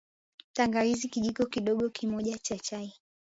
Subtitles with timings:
[0.53, 2.93] Tangawizi kijiko kidogo kimojaa cha chai